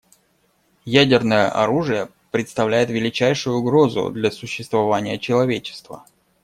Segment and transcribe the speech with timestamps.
[0.93, 6.07] Ядерное оружие представляет величайшую угрозу для существования человечества.